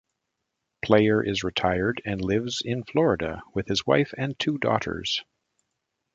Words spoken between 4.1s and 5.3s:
and two daughters.